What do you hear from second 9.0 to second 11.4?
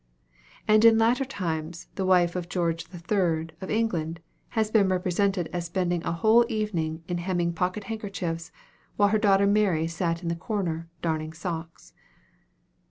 her daughter Mary sat in the corner, darning